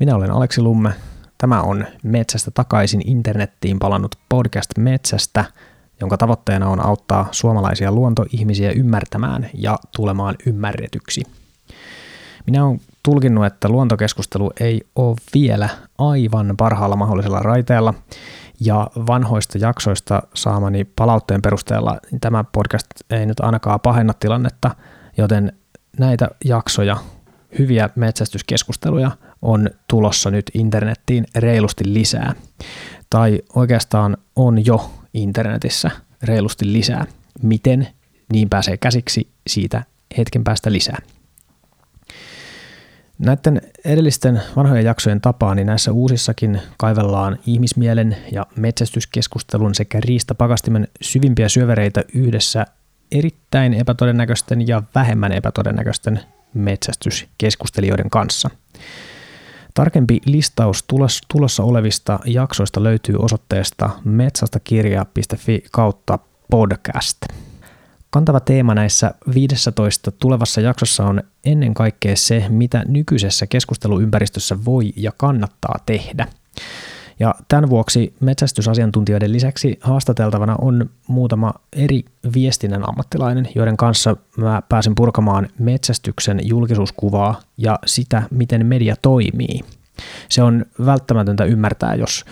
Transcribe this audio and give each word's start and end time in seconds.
Minä 0.00 0.14
olen 0.14 0.30
Aleksi 0.30 0.62
Lumme. 0.62 0.92
Tämä 1.38 1.62
on 1.62 1.86
Metsästä 2.02 2.50
takaisin 2.50 3.08
internettiin 3.08 3.78
palannut 3.78 4.14
podcast 4.28 4.70
Metsästä, 4.78 5.44
jonka 6.00 6.16
tavoitteena 6.16 6.68
on 6.68 6.86
auttaa 6.86 7.28
suomalaisia 7.30 7.92
luontoihmisiä 7.92 8.70
ymmärtämään 8.70 9.50
ja 9.54 9.78
tulemaan 9.96 10.34
ymmärretyksi. 10.46 11.22
Minä 12.46 12.64
olen 12.64 12.80
tulkinnut, 13.02 13.46
että 13.46 13.68
luontokeskustelu 13.68 14.50
ei 14.60 14.80
ole 14.96 15.16
vielä 15.34 15.68
aivan 15.98 16.54
parhaalla 16.56 16.96
mahdollisella 16.96 17.38
raiteella, 17.38 17.94
ja 18.60 18.90
vanhoista 19.06 19.58
jaksoista 19.58 20.22
saamani 20.34 20.84
palautteen 20.84 21.42
perusteella 21.42 21.98
tämä 22.20 22.44
podcast 22.44 22.86
ei 23.10 23.26
nyt 23.26 23.40
ainakaan 23.40 23.80
pahenna 23.80 24.12
tilannetta, 24.20 24.70
joten 25.16 25.52
näitä 25.98 26.28
jaksoja, 26.44 26.96
hyviä 27.58 27.90
metsästyskeskusteluja 27.96 29.10
on 29.42 29.70
tulossa 29.88 30.30
nyt 30.30 30.50
internettiin 30.54 31.26
reilusti 31.36 31.84
lisää. 31.94 32.34
Tai 33.10 33.42
oikeastaan 33.54 34.16
on 34.36 34.66
jo 34.66 34.90
internetissä 35.14 35.90
reilusti 36.22 36.72
lisää. 36.72 37.06
Miten, 37.42 37.88
niin 38.32 38.48
pääsee 38.48 38.76
käsiksi 38.76 39.28
siitä 39.46 39.82
hetken 40.18 40.44
päästä 40.44 40.72
lisää. 40.72 40.98
Näiden 43.18 43.60
edellisten 43.84 44.42
vanhojen 44.56 44.84
jaksojen 44.84 45.20
tapaan, 45.20 45.56
niin 45.56 45.66
näissä 45.66 45.92
uusissakin 45.92 46.60
kaivellaan 46.78 47.38
ihmismielen 47.46 48.16
ja 48.32 48.46
metsästyskeskustelun 48.56 49.74
sekä 49.74 50.00
riistapakastimen 50.00 50.88
syvimpiä 51.00 51.48
syövereitä 51.48 52.04
yhdessä 52.14 52.66
erittäin 53.12 53.74
epätodennäköisten 53.74 54.68
ja 54.68 54.82
vähemmän 54.94 55.32
epätodennäköisten 55.32 56.20
metsästyskeskustelijoiden 56.54 58.10
kanssa. 58.10 58.50
Tarkempi 59.74 60.20
listaus 60.26 60.84
tulossa 61.28 61.62
olevista 61.62 62.18
jaksoista 62.24 62.82
löytyy 62.82 63.16
osoitteesta 63.18 63.90
metsastakirja.fi 64.04 65.64
kautta 65.72 66.18
podcast. 66.50 67.16
Kantava 68.10 68.40
teema 68.40 68.74
näissä 68.74 69.14
15 69.34 70.10
tulevassa 70.10 70.60
jaksossa 70.60 71.04
on 71.04 71.22
ennen 71.44 71.74
kaikkea 71.74 72.16
se, 72.16 72.44
mitä 72.48 72.84
nykyisessä 72.88 73.46
keskusteluympäristössä 73.46 74.64
voi 74.64 74.92
ja 74.96 75.12
kannattaa 75.16 75.76
tehdä. 75.86 76.26
Ja 77.20 77.34
tämän 77.48 77.70
vuoksi 77.70 78.14
metsästysasiantuntijoiden 78.20 79.32
lisäksi 79.32 79.78
haastateltavana 79.80 80.56
on 80.60 80.90
muutama 81.06 81.52
eri 81.72 82.04
viestinnän 82.34 82.88
ammattilainen, 82.88 83.48
joiden 83.54 83.76
kanssa 83.76 84.16
mä 84.36 84.62
pääsen 84.68 84.94
purkamaan 84.94 85.48
metsästyksen 85.58 86.40
julkisuuskuvaa 86.42 87.40
ja 87.56 87.78
sitä, 87.86 88.22
miten 88.30 88.66
media 88.66 88.94
toimii. 89.02 89.60
Se 90.28 90.42
on 90.42 90.66
välttämätöntä 90.86 91.44
ymmärtää, 91.44 91.94
jos 91.94 92.24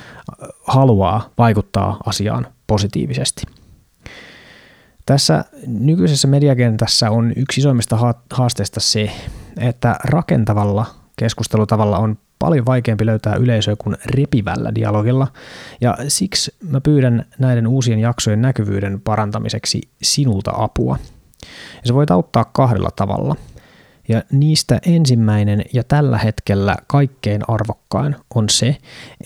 haluaa 0.66 1.31
vaikuttaa 1.39 1.97
asiaan 2.06 2.47
positiivisesti. 2.66 3.42
Tässä 5.06 5.44
nykyisessä 5.66 6.28
mediakentässä 6.28 7.11
on 7.11 7.33
yksi 7.36 7.61
isoimmista 7.61 8.14
haasteista 8.31 8.81
se, 8.81 9.11
että 9.61 9.97
rakentavalla 10.05 10.86
keskustelutavalla 11.16 11.98
on 11.98 12.19
paljon 12.39 12.67
vaikeampi 12.67 13.06
löytää 13.06 13.34
yleisöä 13.34 13.77
kuin 13.78 13.97
repivällä 14.05 14.75
dialogilla, 14.75 15.27
ja 15.81 15.97
siksi 16.08 16.55
mä 16.69 16.81
pyydän 16.81 17.25
näiden 17.39 17.67
uusien 17.67 17.98
jaksojen 17.98 18.42
näkyvyyden 18.42 19.00
parantamiseksi 19.00 19.81
sinulta 20.03 20.53
apua. 20.55 20.98
Ja 21.75 21.83
se 21.84 21.94
voit 21.94 22.11
auttaa 22.11 22.44
kahdella 22.44 22.91
tavalla– 22.97 23.36
ja 24.09 24.22
niistä 24.33 24.81
ensimmäinen 24.86 25.64
ja 25.72 25.84
tällä 25.84 26.19
hetkellä 26.19 26.77
kaikkein 26.86 27.42
arvokkain 27.48 28.16
on 28.34 28.48
se, 28.48 28.77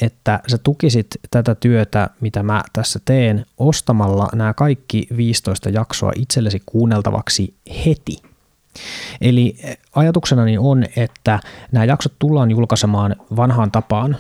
että 0.01 0.41
sä 0.49 0.59
tukisit 0.59 1.07
tätä 1.31 1.55
työtä, 1.55 2.11
mitä 2.21 2.43
mä 2.43 2.63
tässä 2.73 3.01
teen, 3.05 3.47
ostamalla 3.59 4.29
nämä 4.35 4.55
kaikki 4.55 5.07
15 5.17 5.69
jaksoa 5.69 6.13
itsellesi 6.17 6.63
kuunneltavaksi 6.67 7.55
heti. 7.87 8.32
Eli 9.21 9.57
ajatuksenani 9.95 10.59
on, 10.59 10.85
että 10.97 11.41
nämä 11.73 11.85
jaksot 11.85 12.13
tullaan 12.19 12.51
julkaisemaan 12.51 13.17
vanhaan 13.37 13.71
tapaan 13.71 14.17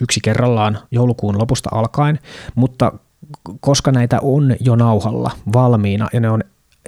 yksi 0.00 0.20
kerrallaan 0.22 0.78
joulukuun 0.90 1.38
lopusta 1.38 1.70
alkaen, 1.72 2.18
mutta 2.54 2.92
koska 3.60 3.92
näitä 3.92 4.18
on 4.22 4.56
jo 4.60 4.76
nauhalla 4.76 5.30
valmiina 5.52 6.08
ja 6.12 6.20
ne 6.20 6.30
on 6.30 6.42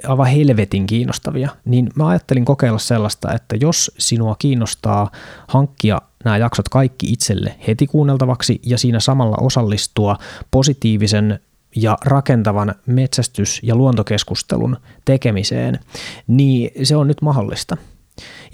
aivan 0.07 0.27
helvetin 0.27 0.87
kiinnostavia, 0.87 1.49
niin 1.65 1.89
mä 1.95 2.07
ajattelin 2.07 2.45
kokeilla 2.45 2.79
sellaista, 2.79 3.33
että 3.33 3.55
jos 3.61 3.91
sinua 3.97 4.35
kiinnostaa 4.39 5.11
hankkia 5.47 6.01
nämä 6.25 6.37
jaksot 6.37 6.69
kaikki 6.69 7.11
itselle 7.11 7.55
heti 7.67 7.87
kuunneltavaksi 7.87 8.61
ja 8.65 8.77
siinä 8.77 8.99
samalla 8.99 9.37
osallistua 9.41 10.17
positiivisen 10.51 11.39
ja 11.75 11.97
rakentavan 12.05 12.75
metsästys- 12.85 13.59
ja 13.63 13.75
luontokeskustelun 13.75 14.77
tekemiseen, 15.05 15.79
niin 16.27 16.71
se 16.83 16.95
on 16.95 17.07
nyt 17.07 17.21
mahdollista. 17.21 17.77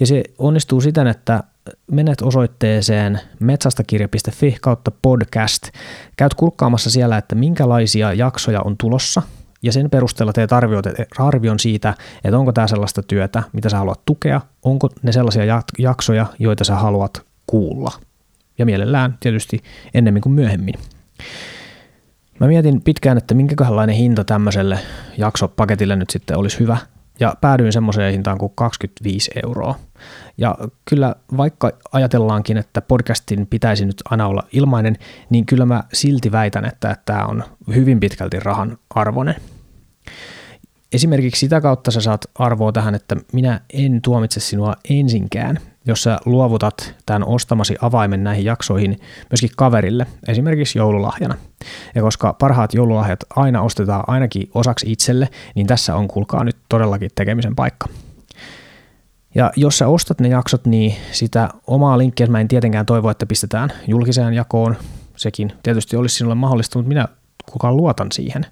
Ja 0.00 0.06
se 0.06 0.22
onnistuu 0.38 0.80
siten, 0.80 1.06
että 1.06 1.42
menet 1.90 2.22
osoitteeseen 2.22 3.20
metsastakirja.fi 3.40 4.56
kautta 4.60 4.90
podcast, 5.02 5.62
käyt 6.16 6.34
kurkkaamassa 6.34 6.90
siellä, 6.90 7.18
että 7.18 7.34
minkälaisia 7.34 8.12
jaksoja 8.12 8.60
on 8.60 8.76
tulossa– 8.76 9.22
ja 9.62 9.72
sen 9.72 9.90
perusteella 9.90 10.32
teet 10.32 10.50
arvion 11.18 11.58
siitä, 11.58 11.94
että 12.24 12.38
onko 12.38 12.52
tämä 12.52 12.66
sellaista 12.66 13.02
työtä, 13.02 13.42
mitä 13.52 13.68
sä 13.68 13.78
haluat 13.78 14.04
tukea, 14.04 14.40
onko 14.62 14.88
ne 15.02 15.12
sellaisia 15.12 15.62
jaksoja, 15.78 16.26
joita 16.38 16.64
sä 16.64 16.74
haluat 16.74 17.22
kuulla. 17.46 17.92
Ja 18.58 18.66
mielellään 18.66 19.16
tietysti 19.20 19.62
ennemmin 19.94 20.22
kuin 20.22 20.32
myöhemmin. 20.32 20.74
Mä 22.40 22.46
mietin 22.46 22.82
pitkään, 22.82 23.18
että 23.18 23.34
minkälainen 23.34 23.96
hinta 23.96 24.24
tämmöiselle 24.24 24.78
jaksopaketille 25.16 25.96
nyt 25.96 26.10
sitten 26.10 26.38
olisi 26.38 26.58
hyvä, 26.58 26.76
ja 27.20 27.34
päädyin 27.40 27.72
semmoiseen 27.72 28.12
hintaan 28.12 28.38
kuin 28.38 28.52
25 28.54 29.30
euroa. 29.44 29.74
Ja 30.38 30.58
kyllä 30.84 31.14
vaikka 31.36 31.72
ajatellaankin, 31.92 32.56
että 32.56 32.80
podcastin 32.80 33.46
pitäisi 33.46 33.84
nyt 33.84 34.02
aina 34.10 34.26
olla 34.26 34.42
ilmainen, 34.52 34.96
niin 35.30 35.46
kyllä 35.46 35.66
mä 35.66 35.84
silti 35.92 36.32
väitän, 36.32 36.64
että 36.64 36.96
tämä 37.04 37.26
on 37.26 37.44
hyvin 37.74 38.00
pitkälti 38.00 38.40
rahan 38.40 38.78
arvoinen. 38.90 39.34
Esimerkiksi 40.92 41.40
sitä 41.40 41.60
kautta 41.60 41.90
sä 41.90 42.00
saat 42.00 42.24
arvoa 42.34 42.72
tähän, 42.72 42.94
että 42.94 43.16
minä 43.32 43.60
en 43.72 44.02
tuomitse 44.02 44.40
sinua 44.40 44.74
ensinkään, 44.90 45.58
jos 45.88 46.02
sä 46.02 46.18
luovutat 46.24 46.94
tämän 47.06 47.24
ostamasi 47.24 47.76
avaimen 47.82 48.24
näihin 48.24 48.44
jaksoihin 48.44 49.00
myöskin 49.30 49.50
kaverille, 49.56 50.06
esimerkiksi 50.28 50.78
joululahjana. 50.78 51.34
Ja 51.94 52.02
koska 52.02 52.32
parhaat 52.32 52.74
joululahjat 52.74 53.20
aina 53.36 53.62
ostetaan 53.62 54.04
ainakin 54.06 54.50
osaksi 54.54 54.92
itselle, 54.92 55.28
niin 55.54 55.66
tässä 55.66 55.96
on 55.96 56.08
kuulkaa 56.08 56.44
nyt 56.44 56.56
todellakin 56.68 57.10
tekemisen 57.14 57.56
paikka. 57.56 57.88
Ja 59.34 59.52
jos 59.56 59.78
sä 59.78 59.88
ostat 59.88 60.20
ne 60.20 60.28
jaksot, 60.28 60.66
niin 60.66 60.94
sitä 61.12 61.48
omaa 61.66 61.98
linkkiä 61.98 62.26
mä 62.26 62.40
en 62.40 62.48
tietenkään 62.48 62.86
toivo, 62.86 63.10
että 63.10 63.26
pistetään 63.26 63.72
julkiseen 63.86 64.34
jakoon. 64.34 64.76
Sekin 65.16 65.52
tietysti 65.62 65.96
olisi 65.96 66.16
sinulle 66.16 66.34
mahdollista, 66.34 66.78
mutta 66.78 66.88
minä 66.88 67.08
kukaan 67.52 67.76
luotan 67.76 68.12
siihen, 68.12 68.46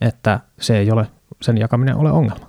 että 0.00 0.40
se 0.60 0.78
ei 0.78 0.90
ole, 0.90 1.06
sen 1.42 1.58
jakaminen 1.58 1.96
ole 1.96 2.12
ongelma. 2.12 2.46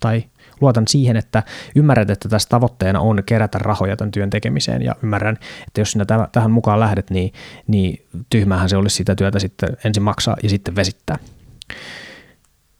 Tai 0.00 0.24
luotan 0.60 0.88
siihen, 0.88 1.16
että 1.16 1.42
ymmärrät, 1.74 2.10
että 2.10 2.28
tässä 2.28 2.48
tavoitteena 2.48 3.00
on 3.00 3.22
kerätä 3.26 3.58
rahoja 3.58 3.96
tämän 3.96 4.10
työn 4.10 4.30
tekemiseen 4.30 4.82
ja 4.82 4.94
ymmärrän, 5.02 5.38
että 5.66 5.80
jos 5.80 5.92
sinä 5.92 6.04
tähän 6.32 6.50
mukaan 6.50 6.80
lähdet, 6.80 7.10
niin, 7.10 7.32
niin 7.66 8.06
tyhmähän 8.30 8.68
se 8.68 8.76
olisi 8.76 8.96
sitä 8.96 9.14
työtä 9.14 9.38
sitten 9.38 9.68
ensin 9.84 10.02
maksaa 10.02 10.36
ja 10.42 10.48
sitten 10.48 10.76
vesittää. 10.76 11.18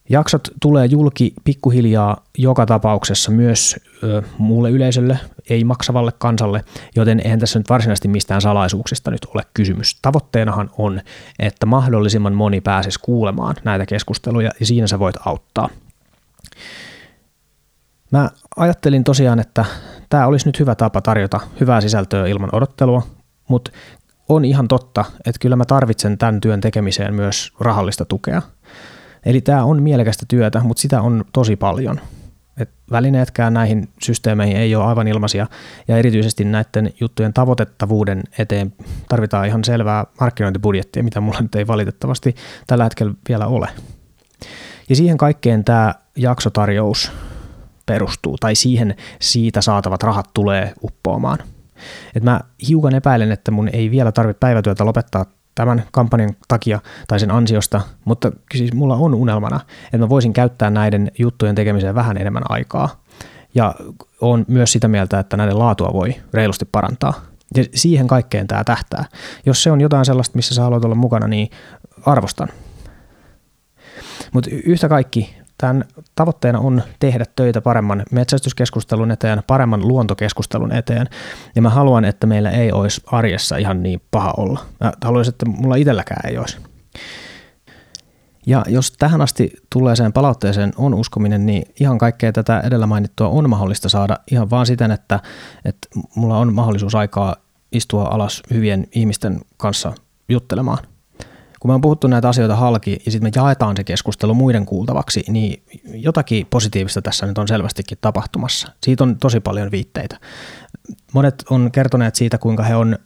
Jaksot 0.08 0.48
tulee 0.60 0.86
julki 0.86 1.34
pikkuhiljaa 1.44 2.24
joka 2.38 2.66
tapauksessa 2.66 3.30
myös 3.30 3.76
ö, 4.02 4.22
muulle 4.38 4.70
yleisölle, 4.70 5.18
ei 5.50 5.64
maksavalle 5.64 6.12
kansalle, 6.18 6.64
joten 6.96 7.20
eihän 7.24 7.38
tässä 7.38 7.58
nyt 7.58 7.70
varsinaisesti 7.70 8.08
mistään 8.08 8.40
salaisuuksista 8.40 9.10
nyt 9.10 9.24
ole 9.34 9.42
kysymys. 9.54 9.98
Tavoitteenahan 10.02 10.70
on, 10.78 11.00
että 11.38 11.66
mahdollisimman 11.66 12.34
moni 12.34 12.60
pääsisi 12.60 12.98
kuulemaan 13.02 13.54
näitä 13.64 13.86
keskusteluja 13.86 14.50
ja 14.60 14.66
siinä 14.66 14.86
sä 14.86 14.98
voit 14.98 15.16
auttaa. 15.26 15.68
Mä 18.10 18.30
ajattelin 18.56 19.04
tosiaan, 19.04 19.38
että 19.40 19.64
tämä 20.08 20.26
olisi 20.26 20.48
nyt 20.48 20.60
hyvä 20.60 20.74
tapa 20.74 21.00
tarjota 21.00 21.40
hyvää 21.60 21.80
sisältöä 21.80 22.26
ilman 22.26 22.50
odottelua, 22.52 23.02
mutta 23.48 23.70
on 24.28 24.44
ihan 24.44 24.68
totta, 24.68 25.04
että 25.26 25.38
kyllä 25.40 25.56
mä 25.56 25.64
tarvitsen 25.64 26.18
tämän 26.18 26.40
työn 26.40 26.60
tekemiseen 26.60 27.14
myös 27.14 27.52
rahallista 27.60 28.04
tukea. 28.04 28.42
Eli 29.26 29.40
tämä 29.40 29.64
on 29.64 29.82
mielekästä 29.82 30.26
työtä, 30.28 30.60
mutta 30.60 30.80
sitä 30.80 31.02
on 31.02 31.24
tosi 31.32 31.56
paljon. 31.56 32.00
Et 32.58 32.70
välineetkään 32.90 33.54
näihin 33.54 33.88
systeemeihin 34.02 34.56
ei 34.56 34.74
ole 34.74 34.84
aivan 34.84 35.08
ilmaisia, 35.08 35.46
ja 35.88 35.96
erityisesti 35.96 36.44
näiden 36.44 36.92
juttujen 37.00 37.32
tavoitettavuuden 37.32 38.22
eteen 38.38 38.72
tarvitaan 39.08 39.46
ihan 39.46 39.64
selvää 39.64 40.06
markkinointibudjettia, 40.20 41.02
mitä 41.02 41.20
mulla 41.20 41.40
nyt 41.40 41.54
ei 41.54 41.66
valitettavasti 41.66 42.34
tällä 42.66 42.84
hetkellä 42.84 43.14
vielä 43.28 43.46
ole. 43.46 43.68
Ja 44.88 44.96
siihen 44.96 45.18
kaikkeen 45.18 45.64
tämä 45.64 45.94
jaksotarjous 46.16 47.12
perustuu, 47.86 48.36
tai 48.38 48.54
siihen 48.54 48.96
siitä 49.20 49.60
saatavat 49.60 50.02
rahat 50.02 50.30
tulee 50.34 50.72
uppoamaan. 50.82 51.38
Et 52.14 52.22
mä 52.22 52.40
hiukan 52.68 52.94
epäilen, 52.94 53.32
että 53.32 53.50
mun 53.50 53.68
ei 53.72 53.90
vielä 53.90 54.12
tarvitse 54.12 54.38
päivätyötä 54.38 54.84
lopettaa 54.84 55.26
tämän 55.54 55.84
kampanjan 55.92 56.36
takia 56.48 56.80
tai 57.08 57.20
sen 57.20 57.30
ansiosta, 57.30 57.80
mutta 58.04 58.32
siis 58.54 58.72
mulla 58.72 58.96
on 58.96 59.14
unelmana, 59.14 59.60
että 59.84 59.98
mä 59.98 60.08
voisin 60.08 60.32
käyttää 60.32 60.70
näiden 60.70 61.10
juttujen 61.18 61.54
tekemiseen 61.54 61.94
vähän 61.94 62.16
enemmän 62.16 62.42
aikaa. 62.48 63.02
Ja 63.54 63.74
on 64.20 64.44
myös 64.48 64.72
sitä 64.72 64.88
mieltä, 64.88 65.18
että 65.18 65.36
näiden 65.36 65.58
laatua 65.58 65.92
voi 65.92 66.14
reilusti 66.32 66.64
parantaa. 66.64 67.14
Ja 67.56 67.64
siihen 67.74 68.06
kaikkeen 68.06 68.46
tämä 68.46 68.64
tähtää. 68.64 69.04
Jos 69.46 69.62
se 69.62 69.70
on 69.70 69.80
jotain 69.80 70.04
sellaista, 70.04 70.36
missä 70.36 70.54
sä 70.54 70.62
haluat 70.62 70.84
olla 70.84 70.94
mukana, 70.94 71.28
niin 71.28 71.50
arvostan. 72.06 72.48
Mutta 74.32 74.50
yhtä 74.52 74.88
kaikki 74.88 75.36
Tämän 75.58 75.84
tavoitteena 76.14 76.58
on 76.58 76.82
tehdä 76.98 77.24
töitä 77.36 77.60
paremman 77.60 78.02
metsästyskeskustelun 78.10 79.10
eteen, 79.10 79.42
paremman 79.46 79.88
luontokeskustelun 79.88 80.72
eteen, 80.72 81.06
ja 81.54 81.62
mä 81.62 81.70
haluan, 81.70 82.04
että 82.04 82.26
meillä 82.26 82.50
ei 82.50 82.72
olisi 82.72 83.02
arjessa 83.06 83.56
ihan 83.56 83.82
niin 83.82 84.02
paha 84.10 84.34
olla. 84.36 84.60
Mä 84.80 84.92
haluaisin, 85.04 85.32
että 85.32 85.46
mulla 85.46 85.76
itselläkään 85.76 86.30
ei 86.30 86.38
olisi. 86.38 86.56
Ja 88.46 88.64
jos 88.68 88.92
tähän 88.92 89.20
asti 89.20 89.52
tulleeseen 89.72 90.12
palautteeseen 90.12 90.72
on 90.76 90.94
uskominen, 90.94 91.46
niin 91.46 91.62
ihan 91.80 91.98
kaikkea 91.98 92.32
tätä 92.32 92.60
edellä 92.60 92.86
mainittua 92.86 93.28
on 93.28 93.50
mahdollista 93.50 93.88
saada 93.88 94.18
ihan 94.30 94.50
vaan 94.50 94.66
siten, 94.66 94.90
että, 94.90 95.20
että 95.64 95.88
mulla 96.14 96.38
on 96.38 96.54
mahdollisuus 96.54 96.94
aikaa 96.94 97.36
istua 97.72 98.04
alas 98.04 98.42
hyvien 98.50 98.86
ihmisten 98.92 99.40
kanssa 99.56 99.92
juttelemaan– 100.28 100.78
kun 101.66 101.70
me 101.70 101.74
on 101.74 101.80
puhuttu 101.80 102.06
näitä 102.06 102.28
asioita 102.28 102.56
halki 102.56 102.98
ja 103.06 103.12
sitten 103.12 103.26
me 103.26 103.42
jaetaan 103.42 103.76
se 103.76 103.84
keskustelu 103.84 104.34
muiden 104.34 104.66
kuultavaksi, 104.66 105.24
niin 105.28 105.62
jotakin 105.84 106.46
positiivista 106.50 107.02
tässä 107.02 107.26
nyt 107.26 107.38
on 107.38 107.48
selvästikin 107.48 107.98
tapahtumassa. 108.00 108.72
Siitä 108.82 109.04
on 109.04 109.18
tosi 109.18 109.40
paljon 109.40 109.70
viitteitä. 109.70 110.16
Monet 111.12 111.44
on 111.50 111.70
kertoneet 111.72 112.14
siitä, 112.14 112.38
kuinka 112.38 112.62
he 112.62 112.76
on 112.76 112.98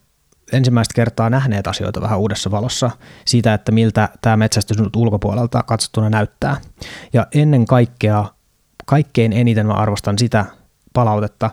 ensimmäistä 0.53 0.95
kertaa 0.95 1.31
nähneet 1.31 1.67
asioita 1.67 2.01
vähän 2.01 2.19
uudessa 2.19 2.51
valossa, 2.51 2.91
siitä, 3.25 3.55
että 3.55 3.73
miltä 3.73 4.09
tämä 4.23 4.37
metsästys 4.37 4.79
nyt 4.79 4.97
ulkopuolelta 4.97 5.63
katsottuna 5.63 6.11
näyttää. 6.11 6.57
Ja 7.13 7.27
ennen 7.35 7.67
kaikkea, 7.67 8.25
kaikkein 8.87 9.33
eniten 9.33 9.67
mä 9.67 9.73
arvostan 9.73 10.19
sitä 10.19 10.45
palautetta, 10.93 11.51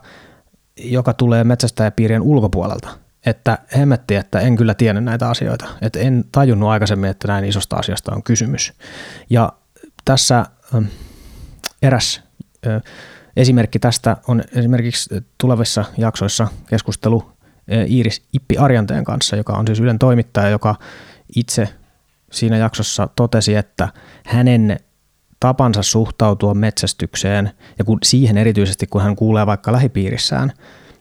joka 0.78 1.14
tulee 1.14 1.44
metsästäjäpiirien 1.44 2.22
ulkopuolelta– 2.22 2.90
että 3.30 3.58
hemmetti, 3.78 4.16
että 4.16 4.40
en 4.40 4.56
kyllä 4.56 4.74
tiennyt 4.74 5.04
näitä 5.04 5.30
asioita. 5.30 5.66
Että 5.82 6.00
en 6.00 6.26
tajunnut 6.32 6.70
aikaisemmin, 6.70 7.10
että 7.10 7.28
näin 7.28 7.46
isosta 7.46 7.76
asiasta 7.76 8.16
on 8.16 8.24
kysymys. 8.24 8.74
Ja 9.30 9.54
tässä 10.06 10.46
ähm, 10.76 10.86
eräs 11.82 12.24
esimerkki 13.38 13.80
tästä 13.80 14.18
on 14.28 14.44
esimerkiksi 14.56 15.10
tulevissa 15.38 15.86
jaksoissa 15.98 16.48
keskustelu 16.70 17.32
Iiris 17.90 18.24
Ippi 18.34 18.58
Arjanteen 18.58 19.04
kanssa, 19.04 19.36
joka 19.36 19.54
on 19.54 19.68
siis 19.68 19.80
Ylen 19.80 20.00
toimittaja, 20.00 20.50
joka 20.50 20.76
itse 21.36 21.70
siinä 22.32 22.58
jaksossa 22.58 23.10
totesi, 23.16 23.56
että 23.56 23.90
hänen 24.26 24.80
tapansa 25.40 25.84
suhtautua 25.84 26.54
metsästykseen 26.54 27.52
ja 27.80 27.86
kun 27.86 28.00
siihen 28.04 28.38
erityisesti, 28.38 28.88
kun 28.88 29.02
hän 29.02 29.16
kuulee 29.16 29.46
vaikka 29.46 29.72
lähipiirissään, 29.72 30.52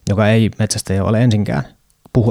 joka 0.08 0.29
ei 0.29 0.50
metsästäjä 0.58 1.05
ole 1.05 1.22
ensinkään, 1.22 1.75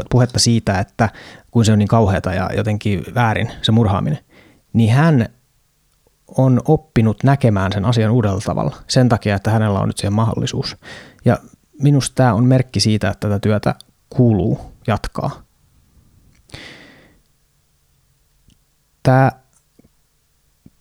puhetta 0.10 0.40
siitä, 0.40 0.80
että 0.80 1.10
kun 1.52 1.66
se 1.66 1.72
on 1.72 1.80
niin 1.80 1.88
kauheata 1.88 2.34
ja 2.34 2.50
jotenkin 2.56 3.04
väärin 3.16 3.52
se 3.62 3.72
murhaaminen, 3.72 4.20
niin 4.74 4.94
hän 4.94 5.30
on 6.38 6.62
oppinut 6.68 7.24
näkemään 7.24 7.72
sen 7.72 7.86
asian 7.86 8.12
uudella 8.12 8.42
tavalla 8.46 8.76
sen 8.88 9.10
takia, 9.10 9.36
että 9.36 9.52
hänellä 9.52 9.80
on 9.80 9.88
nyt 9.88 9.98
siihen 9.98 10.14
mahdollisuus. 10.14 10.78
Ja 11.26 11.38
minusta 11.82 12.16
tämä 12.16 12.34
on 12.34 12.46
merkki 12.46 12.80
siitä, 12.80 13.10
että 13.10 13.28
tätä 13.28 13.40
työtä 13.40 13.76
kuuluu 14.10 14.60
jatkaa. 14.88 15.32
Tämä 19.04 19.32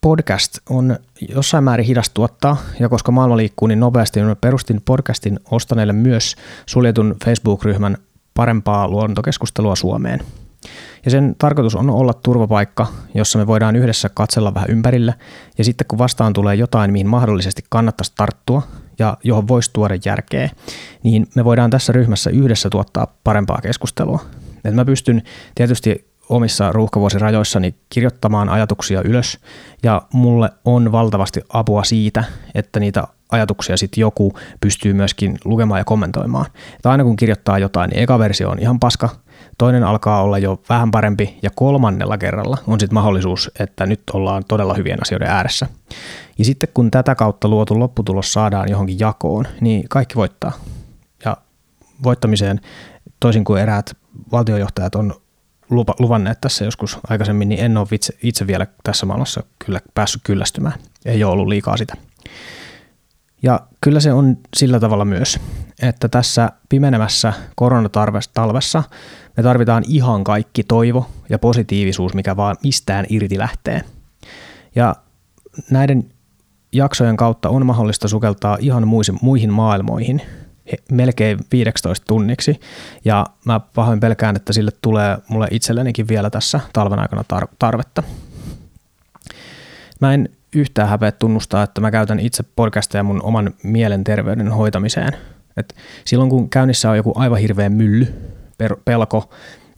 podcast 0.01 0.57
on 0.69 0.97
jossain 1.29 1.63
määrin 1.63 1.85
hidas 1.85 2.09
tuottaa, 2.09 2.57
ja 2.79 2.89
koska 2.89 3.11
maailma 3.11 3.37
liikkuu 3.37 3.67
niin 3.67 3.79
nopeasti, 3.79 4.21
niin 4.21 4.37
perustin 4.37 4.81
podcastin 4.81 5.39
ostaneille 5.51 5.93
myös 5.93 6.35
suljetun 6.65 7.15
Facebook-ryhmän 7.25 7.97
parempaa 8.35 8.87
luontokeskustelua 8.87 9.75
Suomeen. 9.75 10.19
Ja 11.05 11.11
sen 11.11 11.35
tarkoitus 11.37 11.75
on 11.75 11.89
olla 11.89 12.13
turvapaikka, 12.13 12.87
jossa 13.13 13.39
me 13.39 13.47
voidaan 13.47 13.75
yhdessä 13.75 14.09
katsella 14.13 14.53
vähän 14.53 14.69
ympärille, 14.69 15.13
ja 15.57 15.63
sitten 15.63 15.87
kun 15.87 15.99
vastaan 15.99 16.33
tulee 16.33 16.55
jotain, 16.55 16.91
mihin 16.91 17.07
mahdollisesti 17.07 17.63
kannattaisi 17.69 18.13
tarttua, 18.15 18.61
ja 18.99 19.17
johon 19.23 19.47
voisi 19.47 19.69
tuoda 19.73 19.97
järkeä, 20.05 20.49
niin 21.03 21.27
me 21.35 21.45
voidaan 21.45 21.69
tässä 21.69 21.93
ryhmässä 21.93 22.29
yhdessä 22.29 22.69
tuottaa 22.69 23.07
parempaa 23.23 23.59
keskustelua. 23.61 24.19
Et 24.65 24.73
mä 24.73 24.85
pystyn 24.85 25.21
tietysti 25.55 26.07
omissa 26.29 26.71
ruuhkavuosirajoissani 26.71 27.75
kirjoittamaan 27.89 28.49
ajatuksia 28.49 29.01
ylös, 29.01 29.39
ja 29.83 30.01
mulle 30.13 30.49
on 30.65 30.91
valtavasti 30.91 31.41
apua 31.49 31.83
siitä, 31.83 32.23
että 32.55 32.79
niitä 32.79 33.03
ajatuksia 33.31 33.77
sitten 33.77 34.01
joku 34.01 34.33
pystyy 34.61 34.93
myöskin 34.93 35.37
lukemaan 35.45 35.79
ja 35.79 35.85
kommentoimaan. 35.85 36.45
Että 36.75 36.91
aina 36.91 37.03
kun 37.03 37.15
kirjoittaa 37.15 37.59
jotain, 37.59 37.89
niin 37.89 38.03
eka 38.03 38.19
versio 38.19 38.49
on 38.49 38.59
ihan 38.59 38.79
paska, 38.79 39.09
toinen 39.57 39.83
alkaa 39.83 40.21
olla 40.21 40.37
jo 40.37 40.61
vähän 40.69 40.91
parempi 40.91 41.39
ja 41.43 41.49
kolmannella 41.55 42.17
kerralla 42.17 42.57
on 42.67 42.79
sitten 42.79 42.93
mahdollisuus, 42.93 43.51
että 43.59 43.85
nyt 43.85 44.01
ollaan 44.13 44.43
todella 44.47 44.73
hyvien 44.73 45.01
asioiden 45.01 45.27
ääressä. 45.27 45.67
Ja 46.37 46.45
sitten 46.45 46.69
kun 46.73 46.91
tätä 46.91 47.15
kautta 47.15 47.47
luotu 47.47 47.79
lopputulos 47.79 48.33
saadaan 48.33 48.69
johonkin 48.69 48.99
jakoon, 48.99 49.47
niin 49.61 49.89
kaikki 49.89 50.15
voittaa. 50.15 50.51
Ja 51.25 51.37
voittamiseen, 52.03 52.61
toisin 53.19 53.43
kuin 53.43 53.61
eräät 53.61 53.97
valtiojohtajat 54.31 54.95
on 54.95 55.13
lupa, 55.69 55.93
luvanneet 55.99 56.41
tässä 56.41 56.65
joskus 56.65 56.99
aikaisemmin, 57.09 57.49
niin 57.49 57.65
en 57.65 57.77
ole 57.77 57.87
itse, 57.91 58.13
itse 58.23 58.47
vielä 58.47 58.67
tässä 58.83 59.05
maailmassa 59.05 59.43
kyllä 59.65 59.79
päässyt 59.93 60.21
kyllästymään. 60.25 60.79
Ei 61.05 61.23
ole 61.23 61.33
ollut 61.33 61.47
liikaa 61.47 61.77
sitä. 61.77 61.93
Ja 63.43 63.59
kyllä 63.81 63.99
se 63.99 64.13
on 64.13 64.37
sillä 64.55 64.79
tavalla 64.79 65.05
myös, 65.05 65.39
että 65.81 66.09
tässä 66.09 66.51
pimenemässä 66.69 67.33
koronatalvessa 67.55 68.83
me 69.37 69.43
tarvitaan 69.43 69.83
ihan 69.87 70.23
kaikki 70.23 70.63
toivo 70.63 71.09
ja 71.29 71.39
positiivisuus, 71.39 72.13
mikä 72.13 72.37
vaan 72.37 72.55
mistään 72.63 73.05
irti 73.09 73.37
lähtee. 73.37 73.81
Ja 74.75 74.95
näiden 75.69 76.09
jaksojen 76.71 77.17
kautta 77.17 77.49
on 77.49 77.65
mahdollista 77.65 78.07
sukeltaa 78.07 78.57
ihan 78.59 78.87
muihin 79.21 79.53
maailmoihin 79.53 80.21
melkein 80.91 81.39
15 81.51 82.05
tunniksi. 82.07 82.59
Ja 83.05 83.25
mä 83.45 83.59
pahoin 83.59 83.99
pelkään, 83.99 84.35
että 84.35 84.53
sille 84.53 84.71
tulee 84.81 85.17
mulle 85.27 85.47
itsellenikin 85.51 86.07
vielä 86.07 86.29
tässä 86.29 86.59
talven 86.73 86.99
aikana 86.99 87.23
tarvetta. 87.59 88.03
Mä 90.01 90.13
en 90.13 90.29
yhtään 90.55 90.89
häpeä 90.89 91.11
tunnustaa, 91.11 91.63
että 91.63 91.81
mä 91.81 91.91
käytän 91.91 92.19
itse 92.19 92.43
podcastia 92.55 93.03
mun 93.03 93.21
oman 93.23 93.53
mielenterveyden 93.63 94.51
hoitamiseen. 94.51 95.13
Et 95.57 95.75
silloin 96.05 96.29
kun 96.29 96.49
käynnissä 96.49 96.89
on 96.89 96.97
joku 96.97 97.13
aivan 97.15 97.39
hirveä 97.39 97.69
mylly, 97.69 98.13
pelko, 98.85 99.29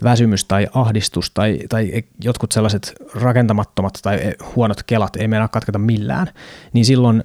väsymys 0.03 0.45
tai 0.45 0.67
ahdistus 0.73 1.31
tai, 1.31 1.59
tai 1.69 2.03
jotkut 2.23 2.51
sellaiset 2.51 2.93
rakentamattomat 3.15 3.99
tai 4.01 4.19
huonot 4.55 4.83
kelat 4.83 5.15
ei 5.15 5.27
meinaa 5.27 5.47
katketa 5.47 5.79
millään, 5.79 6.27
niin 6.73 6.85
silloin 6.85 7.23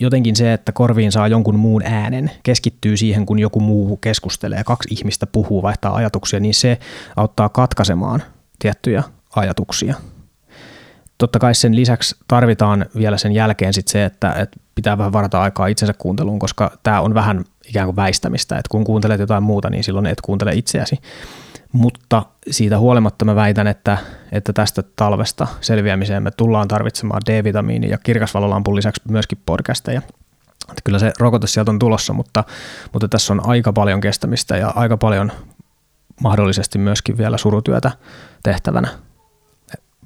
jotenkin 0.00 0.36
se, 0.36 0.52
että 0.52 0.72
korviin 0.72 1.12
saa 1.12 1.28
jonkun 1.28 1.56
muun 1.56 1.82
äänen, 1.84 2.30
keskittyy 2.42 2.96
siihen, 2.96 3.26
kun 3.26 3.38
joku 3.38 3.60
muu 3.60 3.96
keskustelee, 3.96 4.64
kaksi 4.64 4.94
ihmistä 4.94 5.26
puhuu, 5.26 5.62
vaihtaa 5.62 5.94
ajatuksia, 5.94 6.40
niin 6.40 6.54
se 6.54 6.78
auttaa 7.16 7.48
katkaisemaan 7.48 8.22
tiettyjä 8.58 9.02
ajatuksia 9.36 9.94
totta 11.18 11.38
kai 11.38 11.54
sen 11.54 11.76
lisäksi 11.76 12.16
tarvitaan 12.28 12.86
vielä 12.96 13.18
sen 13.18 13.32
jälkeen 13.32 13.72
sit 13.72 13.88
se, 13.88 14.04
että, 14.04 14.32
että 14.32 14.60
pitää 14.74 14.98
vähän 14.98 15.12
varata 15.12 15.42
aikaa 15.42 15.66
itsensä 15.66 15.94
kuunteluun, 15.98 16.38
koska 16.38 16.78
tämä 16.82 17.00
on 17.00 17.14
vähän 17.14 17.44
ikään 17.68 17.86
kuin 17.86 17.96
väistämistä, 17.96 18.56
että 18.56 18.68
kun 18.70 18.84
kuuntelet 18.84 19.20
jotain 19.20 19.42
muuta, 19.42 19.70
niin 19.70 19.84
silloin 19.84 20.06
et 20.06 20.20
kuuntele 20.20 20.54
itseäsi. 20.54 20.98
Mutta 21.72 22.22
siitä 22.50 22.78
huolimatta 22.78 23.24
mä 23.24 23.34
väitän, 23.34 23.66
että, 23.66 23.98
että 24.32 24.52
tästä 24.52 24.82
talvesta 24.96 25.46
selviämiseen 25.60 26.22
me 26.22 26.30
tullaan 26.30 26.68
tarvitsemaan 26.68 27.22
D-vitamiini 27.26 27.90
ja 27.90 27.98
kirkasvalolampun 27.98 28.76
lisäksi 28.76 29.02
myöskin 29.10 29.38
podcasteja. 29.46 30.02
Että 30.68 30.82
kyllä 30.84 30.98
se 30.98 31.12
rokote 31.18 31.46
sieltä 31.46 31.70
on 31.70 31.78
tulossa, 31.78 32.12
mutta, 32.12 32.44
mutta 32.92 33.08
tässä 33.08 33.32
on 33.32 33.48
aika 33.48 33.72
paljon 33.72 34.00
kestämistä 34.00 34.56
ja 34.56 34.72
aika 34.76 34.96
paljon 34.96 35.32
mahdollisesti 36.20 36.78
myöskin 36.78 37.18
vielä 37.18 37.38
surutyötä 37.38 37.90
tehtävänä 38.42 38.88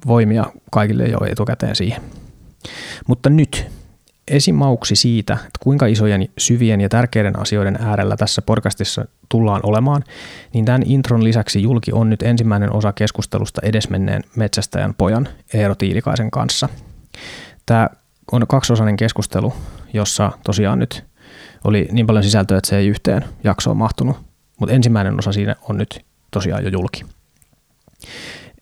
voimia 0.07 0.45
kaikille 0.71 1.03
jo 1.03 1.17
etukäteen 1.31 1.75
siihen. 1.75 2.01
Mutta 3.07 3.29
nyt 3.29 3.65
esimauksi 4.27 4.95
siitä, 4.95 5.33
että 5.33 5.59
kuinka 5.59 5.85
isojen, 5.85 6.29
syvien 6.37 6.81
ja 6.81 6.89
tärkeiden 6.89 7.39
asioiden 7.39 7.77
äärellä 7.81 8.17
tässä 8.17 8.41
podcastissa 8.41 9.05
tullaan 9.29 9.61
olemaan, 9.63 10.03
niin 10.53 10.65
tämän 10.65 10.83
intron 10.85 11.23
lisäksi 11.23 11.61
julki 11.63 11.91
on 11.91 12.09
nyt 12.09 12.21
ensimmäinen 12.21 12.75
osa 12.75 12.93
keskustelusta 12.93 13.61
edesmenneen 13.63 14.23
metsästäjän 14.35 14.93
pojan 14.93 15.27
Eero 15.53 15.75
Tiilikaisen 15.75 16.31
kanssa. 16.31 16.69
Tämä 17.65 17.89
on 18.31 18.47
kaksiosainen 18.47 18.97
keskustelu, 18.97 19.53
jossa 19.93 20.31
tosiaan 20.43 20.79
nyt 20.79 21.03
oli 21.63 21.87
niin 21.91 22.07
paljon 22.07 22.23
sisältöä, 22.23 22.57
että 22.57 22.69
se 22.69 22.77
ei 22.77 22.87
yhteen 22.87 23.25
jaksoon 23.43 23.77
mahtunut 23.77 24.17
mutta 24.59 24.75
ensimmäinen 24.75 25.19
osa 25.19 25.31
siinä 25.31 25.55
on 25.69 25.77
nyt 25.77 26.05
tosiaan 26.31 26.63
jo 26.63 26.69
julki. 26.69 27.05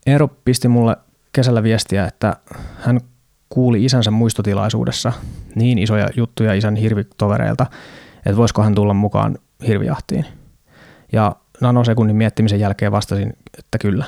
Eero 0.05 0.27
pisti 0.27 0.67
mulle 0.67 0.97
kesällä 1.31 1.63
viestiä, 1.63 2.05
että 2.05 2.35
hän 2.79 2.99
kuuli 3.49 3.85
isänsä 3.85 4.11
muistotilaisuudessa 4.11 5.13
niin 5.55 5.77
isoja 5.77 6.07
juttuja 6.15 6.53
isän 6.53 6.75
hirvitovereilta, 6.75 7.65
että 8.25 8.37
voisiko 8.37 8.63
hän 8.63 8.75
tulla 8.75 8.93
mukaan 8.93 9.37
hirvijahtiin. 9.67 10.25
Ja 11.11 11.35
nanosekunnin 11.61 12.15
miettimisen 12.15 12.59
jälkeen 12.59 12.91
vastasin, 12.91 13.33
että 13.59 13.77
kyllä. 13.77 14.05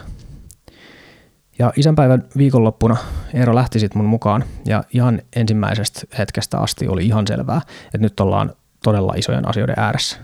Ja 1.59 1.73
isänpäivän 1.75 2.23
viikonloppuna 2.37 2.97
Eero 3.33 3.55
lähti 3.55 3.79
sitten 3.79 4.01
mun 4.01 4.09
mukaan 4.09 4.43
ja 4.65 4.83
ihan 4.93 5.21
ensimmäisestä 5.35 6.01
hetkestä 6.17 6.57
asti 6.57 6.87
oli 6.87 7.05
ihan 7.05 7.27
selvää, 7.27 7.61
että 7.85 7.97
nyt 7.97 8.19
ollaan 8.19 8.53
todella 8.83 9.13
isojen 9.17 9.47
asioiden 9.47 9.75
ääressä. 9.77 10.17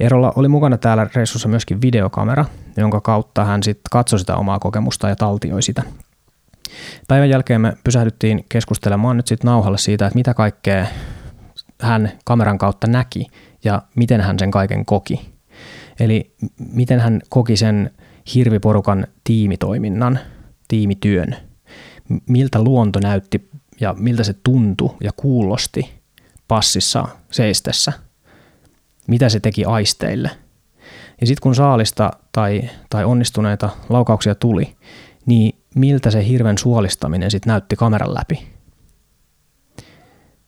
Eerolla 0.00 0.32
oli 0.36 0.48
mukana 0.48 0.78
täällä 0.78 1.06
reissussa 1.14 1.48
myöskin 1.48 1.80
videokamera, 1.80 2.44
jonka 2.76 3.00
kautta 3.00 3.44
hän 3.44 3.62
sitten 3.62 3.90
katsoi 3.90 4.18
sitä 4.18 4.36
omaa 4.36 4.58
kokemusta 4.58 5.08
ja 5.08 5.16
taltioi 5.16 5.62
sitä. 5.62 5.82
Päivän 7.08 7.30
jälkeen 7.30 7.60
me 7.60 7.76
pysähdyttiin 7.84 8.44
keskustelemaan 8.48 9.16
nyt 9.16 9.26
sitten 9.26 9.48
nauhalle 9.48 9.78
siitä, 9.78 10.06
että 10.06 10.18
mitä 10.18 10.34
kaikkea 10.34 10.86
hän 11.80 12.12
kameran 12.24 12.58
kautta 12.58 12.86
näki 12.86 13.26
ja 13.64 13.82
miten 13.94 14.20
hän 14.20 14.38
sen 14.38 14.50
kaiken 14.50 14.84
koki. 14.84 15.30
Eli 16.00 16.34
miten 16.72 17.00
hän 17.00 17.20
koki 17.28 17.56
sen 17.56 17.90
hirviporukan 18.34 19.06
tiimitoiminnan, 19.24 20.18
tiimityön, 20.68 21.36
miltä 22.28 22.62
luonto 22.62 23.00
näytti 23.00 23.50
ja 23.80 23.94
miltä 23.98 24.24
se 24.24 24.34
tuntui 24.44 24.96
ja 25.02 25.10
kuulosti 25.16 25.94
passissa 26.48 27.08
seistessä, 27.30 27.92
mitä 29.06 29.28
se 29.28 29.40
teki 29.40 29.64
aisteille. 29.64 30.30
Ja 31.20 31.26
sitten 31.26 31.42
kun 31.42 31.54
saalista 31.54 32.10
tai, 32.32 32.70
tai 32.90 33.04
onnistuneita 33.04 33.70
laukauksia 33.88 34.34
tuli, 34.34 34.76
niin 35.26 35.58
miltä 35.74 36.10
se 36.10 36.28
hirven 36.28 36.58
suolistaminen 36.58 37.30
sitten 37.30 37.50
näytti 37.50 37.76
kameran 37.76 38.14
läpi. 38.14 38.48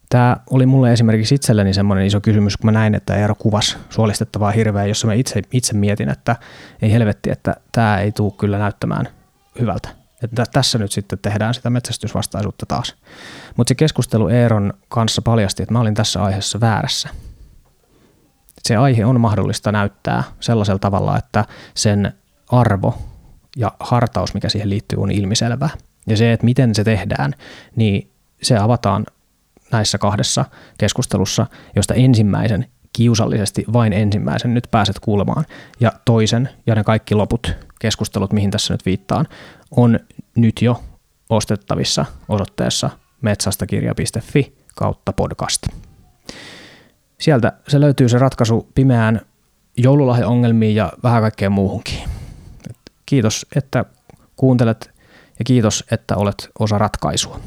Tämä 0.09 0.37
oli 0.51 0.67
mulle 0.67 0.93
esimerkiksi 0.93 1.35
itselleni 1.35 1.75
semmoinen 1.75 2.07
iso 2.07 2.21
kysymys, 2.21 2.57
kun 2.57 2.67
mä 2.67 2.73
näin, 2.73 2.95
että 2.95 3.17
Eero 3.17 3.35
kuvasi 3.35 3.77
suolistettavaa 3.91 4.51
hirveä, 4.51 4.87
jossa 4.87 5.07
mä 5.07 5.15
itse, 5.15 5.43
itse 5.53 5.75
mietin, 5.75 6.09
että 6.09 6.37
ei 6.83 6.93
helvetti, 6.93 7.31
että 7.31 7.57
tämä 7.73 8.01
ei 8.01 8.13
tule 8.13 8.33
kyllä 8.39 8.59
näyttämään 8.59 9.09
hyvältä. 9.61 9.89
Että 10.23 10.45
tässä 10.53 10.79
nyt 10.79 10.93
sitten 10.93 11.19
tehdään 11.19 11.55
sitä 11.55 11.71
metsästysvastaisuutta 11.71 12.67
taas. 12.67 12.95
Mutta 13.57 13.69
se 13.69 13.75
keskustelu 13.75 14.29
Eeron 14.29 14.75
kanssa 14.89 15.23
paljasti, 15.23 15.63
että 15.63 15.73
mä 15.73 15.81
olin 15.81 15.95
tässä 15.95 16.23
aiheessa 16.23 16.61
väärässä. 16.61 17.09
Se 18.69 18.77
aihe 18.77 19.05
on 19.05 19.21
mahdollista 19.21 19.73
näyttää 19.73 20.25
sellaisella 20.41 20.79
tavalla, 20.79 21.19
että 21.19 21.45
sen 21.75 22.13
arvo 22.49 22.99
ja 23.57 23.73
hartaus, 23.81 24.35
mikä 24.35 24.49
siihen 24.49 24.71
liittyy, 24.71 24.99
on 25.03 25.11
ilmiselvää. 25.11 25.71
Ja 26.07 26.17
se, 26.17 26.33
että 26.33 26.45
miten 26.45 26.75
se 26.75 26.85
tehdään, 26.85 27.35
niin 27.77 28.11
se 28.43 28.57
avataan 28.57 29.07
näissä 29.73 29.99
kahdessa 29.99 30.45
keskustelussa, 30.79 31.47
josta 31.77 31.95
ensimmäisen 31.95 32.67
kiusallisesti 32.93 33.65
vain 33.73 33.93
ensimmäisen 33.93 34.55
nyt 34.55 34.69
pääset 34.71 34.99
kuulemaan 34.99 35.45
ja 35.81 35.93
toisen 36.05 36.49
ja 36.67 36.75
ne 36.75 36.85
kaikki 36.85 37.15
loput 37.15 37.53
keskustelut, 37.79 38.33
mihin 38.33 38.51
tässä 38.51 38.75
nyt 38.75 38.87
viittaan, 38.87 39.29
on 39.71 40.01
nyt 40.35 40.63
jo 40.63 40.83
ostettavissa 41.31 42.05
osoitteessa 42.29 42.91
metsästäkirja.fi 43.21 44.57
kautta 44.75 45.13
podcast. 45.13 45.63
Sieltä 47.21 47.53
se 47.69 47.81
löytyy 47.81 48.09
se 48.09 48.19
ratkaisu 48.19 48.69
pimeään 48.75 49.21
joululahjaongelmiin 49.77 50.75
ja 50.75 50.93
vähän 51.03 51.23
kaikkeen 51.23 51.53
muuhunkin. 51.53 51.99
Kiitos, 53.07 53.47
että 53.57 53.85
kuuntelet 54.37 54.91
ja 55.39 55.45
kiitos, 55.45 55.85
että 55.91 56.17
olet 56.17 56.51
osa 56.59 56.79
ratkaisua. 56.79 57.41